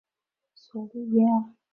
[0.55, 1.53] 索利耶尔。